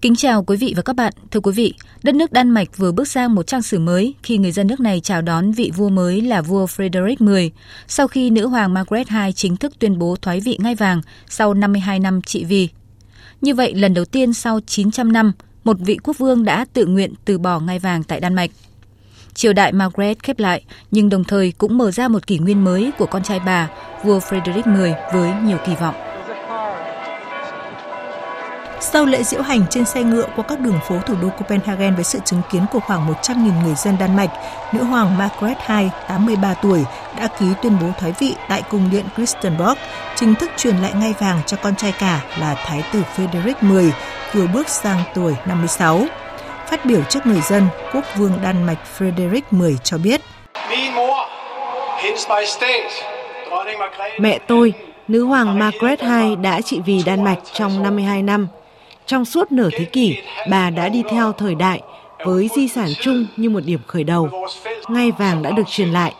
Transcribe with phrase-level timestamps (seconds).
[0.00, 1.12] Kính chào quý vị và các bạn.
[1.30, 4.38] Thưa quý vị, đất nước Đan Mạch vừa bước sang một trang sử mới khi
[4.38, 7.54] người dân nước này chào đón vị vua mới là vua Frederick X
[7.88, 11.54] sau khi nữ hoàng Margaret II chính thức tuyên bố thoái vị ngai vàng sau
[11.54, 12.68] 52 năm trị vì.
[13.40, 15.32] Như vậy, lần đầu tiên sau 900 năm,
[15.64, 18.50] một vị quốc vương đã tự nguyện từ bỏ ngai vàng tại Đan Mạch.
[19.34, 22.90] Triều đại Margaret khép lại, nhưng đồng thời cũng mở ra một kỷ nguyên mới
[22.98, 23.68] của con trai bà,
[24.04, 26.09] vua Frederick X với nhiều kỳ vọng.
[28.92, 32.04] Sau lễ diễu hành trên xe ngựa qua các đường phố thủ đô Copenhagen với
[32.04, 34.30] sự chứng kiến của khoảng 100.000 người dân Đan Mạch,
[34.72, 36.84] nữ hoàng Margaret II, 83 tuổi,
[37.18, 39.78] đã ký tuyên bố thoái vị tại cung điện Christiansborg,
[40.16, 43.94] chính thức truyền lại ngai vàng cho con trai cả là Thái tử Frederick X,
[44.34, 46.04] vừa bước sang tuổi 56.
[46.70, 50.20] Phát biểu trước người dân, quốc vương Đan Mạch Frederick X cho biết.
[54.20, 54.72] Mẹ tôi,
[55.08, 58.48] nữ hoàng Margaret II đã trị vì Đan Mạch trong 52 năm–
[59.10, 60.16] trong suốt nửa thế kỷ,
[60.50, 61.80] bà đã đi theo thời đại
[62.24, 64.28] với di sản chung như một điểm khởi đầu.
[64.88, 66.14] Ngai vàng đã được truyền lại.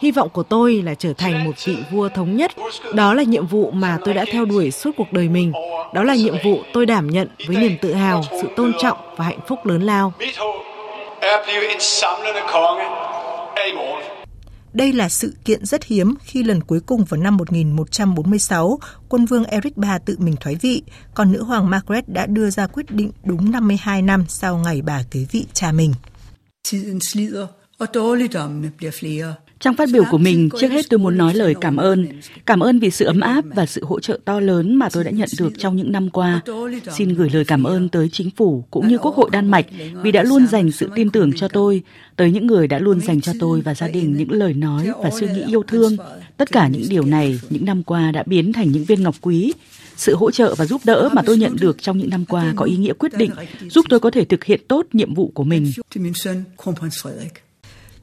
[0.00, 2.52] Hy vọng của tôi là trở thành một vị vua thống nhất.
[2.94, 5.52] Đó là nhiệm vụ mà tôi đã theo đuổi suốt cuộc đời mình.
[5.94, 9.24] Đó là nhiệm vụ tôi đảm nhận với niềm tự hào, sự tôn trọng và
[9.24, 10.12] hạnh phúc lớn lao.
[14.74, 19.44] Đây là sự kiện rất hiếm khi lần cuối cùng vào năm 1146, quân vương
[19.44, 20.82] Eric III tự mình thoái vị,
[21.14, 25.02] còn nữ hoàng Margaret đã đưa ra quyết định đúng 52 năm sau ngày bà
[25.10, 25.94] kế vị cha mình.
[26.70, 27.46] Tiden slider,
[27.78, 29.34] og dårligdommene bliver flere.
[29.60, 32.06] Trong phát biểu của mình, trước hết tôi muốn nói lời cảm ơn.
[32.46, 35.10] Cảm ơn vì sự ấm áp và sự hỗ trợ to lớn mà tôi đã
[35.10, 36.40] nhận được trong những năm qua.
[36.96, 39.66] Xin gửi lời cảm ơn tới chính phủ cũng như Quốc hội Đan Mạch
[40.02, 41.82] vì đã luôn dành sự tin tưởng cho tôi,
[42.16, 45.10] tới những người đã luôn dành cho tôi và gia đình những lời nói và
[45.10, 45.96] suy nghĩ yêu thương.
[46.36, 49.52] Tất cả những điều này những năm qua đã biến thành những viên ngọc quý.
[49.96, 52.64] Sự hỗ trợ và giúp đỡ mà tôi nhận được trong những năm qua có
[52.64, 53.30] ý nghĩa quyết định,
[53.70, 55.72] giúp tôi có thể thực hiện tốt nhiệm vụ của mình.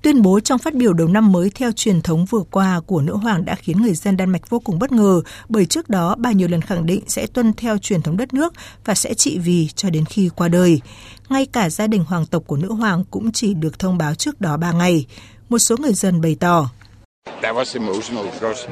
[0.01, 3.15] Tuyên bố trong phát biểu đầu năm mới theo truyền thống vừa qua của nữ
[3.15, 6.31] hoàng đã khiến người dân Đan Mạch vô cùng bất ngờ, bởi trước đó bà
[6.31, 8.53] nhiều lần khẳng định sẽ tuân theo truyền thống đất nước
[8.85, 10.81] và sẽ trị vì cho đến khi qua đời.
[11.29, 14.41] Ngay cả gia đình hoàng tộc của nữ hoàng cũng chỉ được thông báo trước
[14.41, 15.05] đó 3 ngày.
[15.49, 16.69] Một số người dân bày tỏ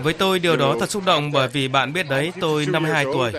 [0.04, 3.32] với tôi điều đó thật xúc động bởi vì bạn biết đấy, tôi 52 tuổi,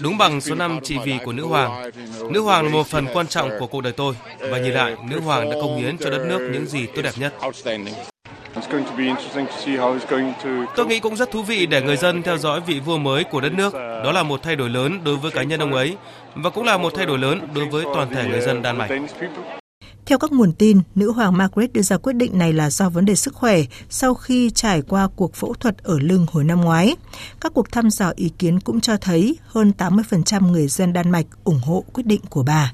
[0.00, 1.90] đúng bằng số năm trị vì của nữ hoàng.
[2.30, 5.20] Nữ hoàng là một phần quan trọng của cuộc đời tôi và nhìn lại, nữ
[5.20, 7.34] hoàng đã công hiến cho đất nước những gì tốt đẹp nhất.
[10.76, 13.40] Tôi nghĩ cũng rất thú vị để người dân theo dõi vị vua mới của
[13.40, 13.74] đất nước.
[13.74, 15.96] Đó là một thay đổi lớn đối với cá nhân ông ấy
[16.34, 18.90] và cũng là một thay đổi lớn đối với toàn thể người dân Đan Mạch.
[20.08, 23.04] Theo các nguồn tin, nữ hoàng Margaret đưa ra quyết định này là do vấn
[23.04, 26.96] đề sức khỏe sau khi trải qua cuộc phẫu thuật ở lưng hồi năm ngoái.
[27.40, 31.26] Các cuộc thăm dò ý kiến cũng cho thấy hơn 80% người dân Đan Mạch
[31.44, 32.72] ủng hộ quyết định của bà.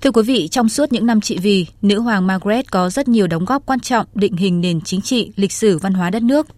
[0.00, 3.26] Thưa quý vị, trong suốt những năm trị vì, nữ hoàng Margaret có rất nhiều
[3.26, 6.46] đóng góp quan trọng định hình nền chính trị, lịch sử, văn hóa đất nước–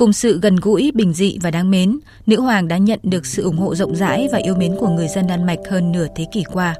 [0.00, 3.42] Cùng sự gần gũi, bình dị và đáng mến, nữ hoàng đã nhận được sự
[3.42, 6.26] ủng hộ rộng rãi và yêu mến của người dân Đan Mạch hơn nửa thế
[6.32, 6.74] kỷ qua.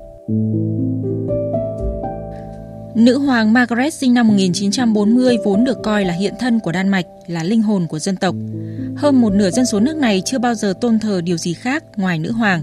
[2.95, 7.07] Nữ hoàng Margaret sinh năm 1940 vốn được coi là hiện thân của Đan Mạch,
[7.27, 8.35] là linh hồn của dân tộc.
[8.97, 11.85] Hơn một nửa dân số nước này chưa bao giờ tôn thờ điều gì khác
[11.97, 12.63] ngoài nữ hoàng.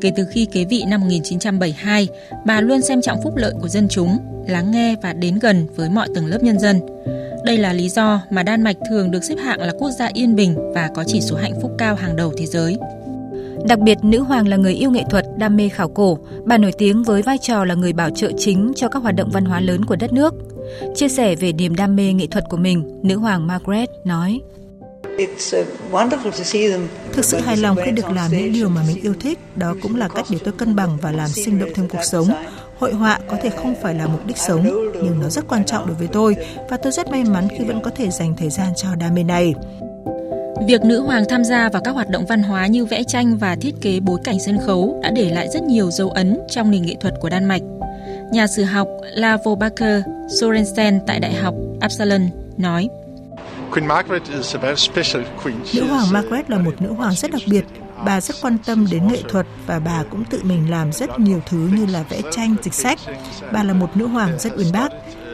[0.00, 2.08] Kể từ khi kế vị năm 1972,
[2.46, 5.90] bà luôn xem trọng phúc lợi của dân chúng, lắng nghe và đến gần với
[5.90, 6.80] mọi tầng lớp nhân dân.
[7.44, 10.34] Đây là lý do mà Đan Mạch thường được xếp hạng là quốc gia yên
[10.34, 12.76] bình và có chỉ số hạnh phúc cao hàng đầu thế giới.
[13.68, 16.18] Đặc biệt, nữ hoàng là người yêu nghệ thuật, đam mê khảo cổ.
[16.44, 19.30] Bà nổi tiếng với vai trò là người bảo trợ chính cho các hoạt động
[19.32, 20.34] văn hóa lớn của đất nước.
[20.94, 24.40] Chia sẻ về niềm đam mê nghệ thuật của mình, nữ hoàng Margaret nói:
[27.12, 29.96] Thực sự hài lòng khi được làm những điều mà mình yêu thích, đó cũng
[29.96, 32.28] là cách để tôi cân bằng và làm sinh động thêm cuộc sống.
[32.78, 35.86] Hội họa có thể không phải là mục đích sống, nhưng nó rất quan trọng
[35.86, 36.36] đối với tôi
[36.70, 39.22] và tôi rất may mắn khi vẫn có thể dành thời gian cho đam mê
[39.22, 39.54] này.
[40.66, 43.56] Việc nữ hoàng tham gia vào các hoạt động văn hóa như vẽ tranh và
[43.60, 46.82] thiết kế bối cảnh sân khấu đã để lại rất nhiều dấu ấn trong nền
[46.82, 47.62] nghệ thuật của Đan Mạch.
[48.32, 50.02] Nhà sử học Lavo Baker
[50.40, 52.88] Sorensen tại Đại học Absalon nói
[55.74, 57.64] Nữ hoàng Margaret là một nữ hoàng rất đặc biệt.
[58.04, 61.40] Bà rất quan tâm đến nghệ thuật và bà cũng tự mình làm rất nhiều
[61.46, 62.98] thứ như là vẽ tranh, dịch sách.
[63.52, 64.88] Bà là một nữ hoàng rất uyên bác.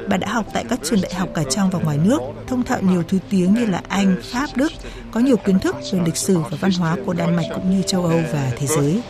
[0.08, 2.78] Bà đã học tại các trường đại học cả trong và ngoài nước, thông thạo
[2.82, 4.72] nhiều thứ tiếng như là Anh, Pháp, Đức,
[5.10, 7.82] có nhiều kiến thức về lịch sử và văn hóa của Đan Mạch cũng như
[7.82, 9.00] châu Âu và thế giới.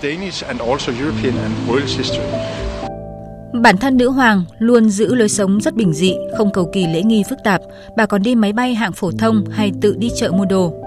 [3.63, 7.03] Bản thân nữ hoàng luôn giữ lối sống rất bình dị, không cầu kỳ lễ
[7.03, 7.61] nghi phức tạp,
[7.97, 10.84] bà còn đi máy bay hạng phổ thông hay tự đi chợ mua đồ.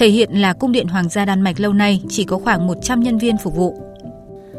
[0.00, 3.00] Thể hiện là cung điện hoàng gia Đan Mạch lâu nay chỉ có khoảng 100
[3.00, 3.76] nhân viên phục vụ.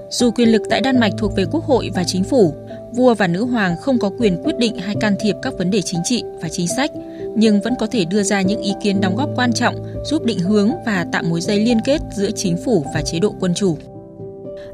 [0.10, 2.54] Dù quyền lực tại Đan Mạch thuộc về quốc hội và chính phủ,
[2.94, 5.82] vua và nữ hoàng không có quyền quyết định hay can thiệp các vấn đề
[5.82, 6.92] chính trị và chính sách,
[7.36, 10.40] nhưng vẫn có thể đưa ra những ý kiến đóng góp quan trọng giúp định
[10.40, 13.78] hướng và tạo mối dây liên kết giữa chính phủ và chế độ quân chủ.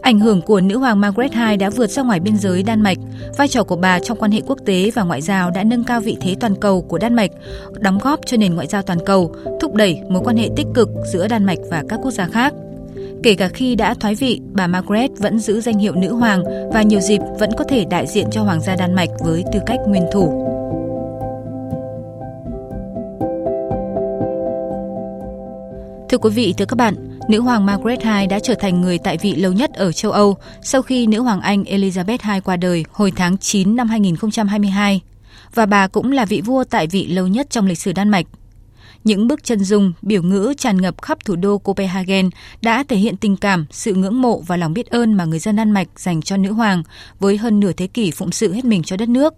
[0.07, 2.97] Ảnh hưởng của nữ hoàng Margaret II đã vượt ra ngoài biên giới Đan Mạch.
[3.37, 6.01] Vai trò của bà trong quan hệ quốc tế và ngoại giao đã nâng cao
[6.01, 7.31] vị thế toàn cầu của Đan Mạch,
[7.79, 10.89] đóng góp cho nền ngoại giao toàn cầu, thúc đẩy mối quan hệ tích cực
[11.13, 12.53] giữa Đan Mạch và các quốc gia khác.
[13.23, 16.43] Kể cả khi đã thoái vị, bà Margaret vẫn giữ danh hiệu nữ hoàng
[16.73, 19.59] và nhiều dịp vẫn có thể đại diện cho hoàng gia Đan Mạch với tư
[19.65, 20.47] cách nguyên thủ.
[26.09, 26.95] Thưa quý vị, thưa các bạn,
[27.27, 30.37] nữ hoàng Margaret II đã trở thành người tại vị lâu nhất ở châu Âu
[30.61, 35.01] sau khi nữ hoàng Anh Elizabeth II qua đời hồi tháng 9 năm 2022
[35.53, 38.25] và bà cũng là vị vua tại vị lâu nhất trong lịch sử Đan Mạch.
[39.03, 42.29] Những bức chân dung, biểu ngữ tràn ngập khắp thủ đô Copenhagen
[42.61, 45.55] đã thể hiện tình cảm, sự ngưỡng mộ và lòng biết ơn mà người dân
[45.55, 46.83] Đan Mạch dành cho nữ hoàng
[47.19, 49.33] với hơn nửa thế kỷ phụng sự hết mình cho đất nước.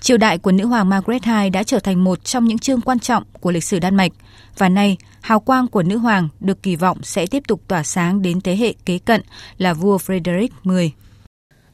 [0.00, 2.98] Triều đại của nữ hoàng Margaret II đã trở thành một trong những chương quan
[2.98, 4.12] trọng của lịch sử Đan Mạch
[4.58, 8.22] và nay hào quang của nữ hoàng được kỳ vọng sẽ tiếp tục tỏa sáng
[8.22, 9.22] đến thế hệ kế cận
[9.58, 10.94] là vua Frederick X.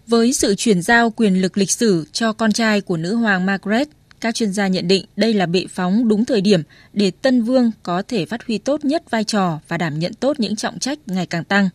[0.06, 3.88] Với sự chuyển giao quyền lực lịch sử cho con trai của nữ hoàng Margaret,
[4.20, 6.62] các chuyên gia nhận định đây là bệ phóng đúng thời điểm
[6.92, 10.40] để Tân Vương có thể phát huy tốt nhất vai trò và đảm nhận tốt
[10.40, 11.68] những trọng trách ngày càng tăng.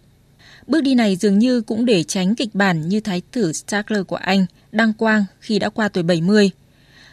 [0.67, 4.15] Bước đi này dường như cũng để tránh kịch bản như thái tử Starkler của
[4.15, 6.51] Anh đăng quang khi đã qua tuổi 70.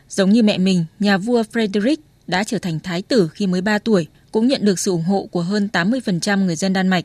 [0.09, 3.79] Giống như mẹ mình, nhà vua Frederick đã trở thành thái tử khi mới 3
[3.79, 7.05] tuổi, cũng nhận được sự ủng hộ của hơn 80% người dân Đan Mạch.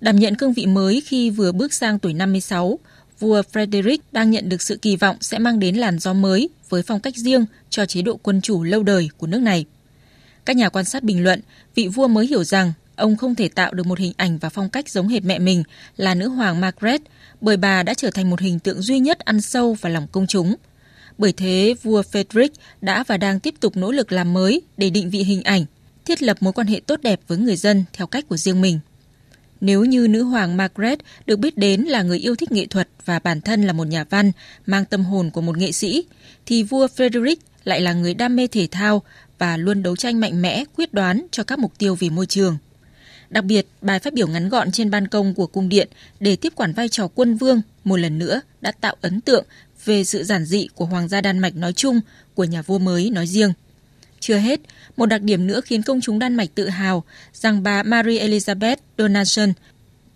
[0.00, 2.78] Đảm nhận cương vị mới khi vừa bước sang tuổi 56,
[3.18, 6.82] vua Frederick đang nhận được sự kỳ vọng sẽ mang đến làn gió mới với
[6.82, 9.64] phong cách riêng cho chế độ quân chủ lâu đời của nước này.
[10.44, 11.40] Các nhà quan sát bình luận,
[11.74, 14.68] vị vua mới hiểu rằng ông không thể tạo được một hình ảnh và phong
[14.68, 15.62] cách giống hệt mẹ mình
[15.96, 17.00] là nữ hoàng Margaret,
[17.40, 20.26] bởi bà đã trở thành một hình tượng duy nhất ăn sâu vào lòng công
[20.26, 20.54] chúng.
[21.20, 22.48] Bởi thế, vua Frederick
[22.80, 25.64] đã và đang tiếp tục nỗ lực làm mới để định vị hình ảnh,
[26.04, 28.78] thiết lập mối quan hệ tốt đẹp với người dân theo cách của riêng mình.
[29.60, 33.18] Nếu như nữ hoàng Margaret được biết đến là người yêu thích nghệ thuật và
[33.18, 34.32] bản thân là một nhà văn
[34.66, 36.04] mang tâm hồn của một nghệ sĩ,
[36.46, 39.02] thì vua Frederick lại là người đam mê thể thao
[39.38, 42.58] và luôn đấu tranh mạnh mẽ, quyết đoán cho các mục tiêu vì môi trường.
[43.30, 45.88] Đặc biệt, bài phát biểu ngắn gọn trên ban công của cung điện
[46.20, 49.44] để tiếp quản vai trò quân vương một lần nữa đã tạo ấn tượng
[49.84, 52.00] về sự giản dị của Hoàng gia Đan Mạch nói chung,
[52.34, 53.52] của nhà vua mới nói riêng.
[54.20, 54.60] Chưa hết,
[54.96, 58.76] một đặc điểm nữa khiến công chúng Đan Mạch tự hào rằng bà Marie Elizabeth
[58.98, 59.52] Donaldson,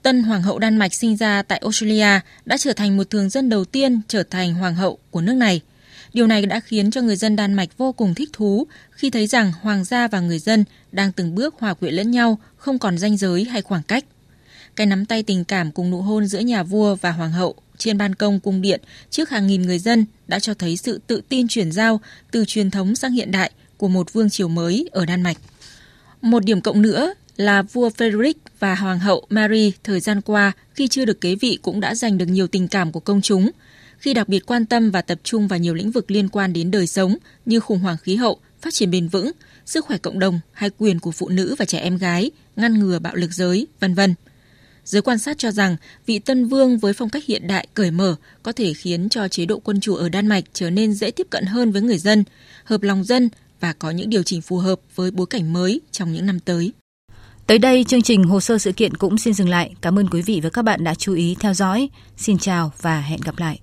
[0.03, 3.49] tân hoàng hậu Đan Mạch sinh ra tại Australia, đã trở thành một thường dân
[3.49, 5.61] đầu tiên trở thành hoàng hậu của nước này.
[6.13, 9.27] Điều này đã khiến cho người dân Đan Mạch vô cùng thích thú khi thấy
[9.27, 12.99] rằng hoàng gia và người dân đang từng bước hòa quyện lẫn nhau, không còn
[12.99, 14.05] ranh giới hay khoảng cách.
[14.77, 17.99] Cái nắm tay tình cảm cùng nụ hôn giữa nhà vua và hoàng hậu trên
[17.99, 21.49] ban công cung điện trước hàng nghìn người dân đã cho thấy sự tự tin
[21.49, 22.01] chuyển giao
[22.31, 25.37] từ truyền thống sang hiện đại của một vương triều mới ở Đan Mạch.
[26.23, 30.89] Một điểm cộng nữa là vua Frederick và hoàng hậu Mary thời gian qua khi
[30.89, 33.51] chưa được kế vị cũng đã giành được nhiều tình cảm của công chúng,
[33.99, 36.71] khi đặc biệt quan tâm và tập trung vào nhiều lĩnh vực liên quan đến
[36.71, 37.17] đời sống
[37.47, 39.31] như khủng hoảng khí hậu, phát triển bền vững,
[39.67, 42.99] sức khỏe cộng đồng hay quyền của phụ nữ và trẻ em gái, ngăn ngừa
[42.99, 44.15] bạo lực giới, vân vân.
[44.85, 45.77] Giới quan sát cho rằng
[46.07, 49.47] vị tân vương với phong cách hiện đại cởi mở có thể khiến cho chế
[49.47, 52.25] độ quân chủ ở Đan Mạch trở nên dễ tiếp cận hơn với người dân,
[52.65, 53.29] hợp lòng dân
[53.61, 56.73] và có những điều chỉnh phù hợp với bối cảnh mới trong những năm tới.
[57.47, 59.75] Tới đây, chương trình hồ sơ sự kiện cũng xin dừng lại.
[59.81, 61.89] Cảm ơn quý vị và các bạn đã chú ý theo dõi.
[62.17, 63.61] Xin chào và hẹn gặp lại.